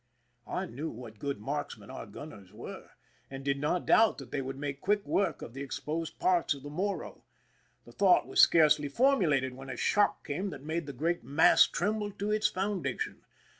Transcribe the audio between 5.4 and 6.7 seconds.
of the exposed parts of